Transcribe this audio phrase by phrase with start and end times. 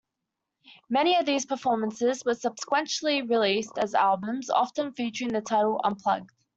[0.89, 6.31] Many of these performances were subsequently released as albums, often featuring the title "Unplugged".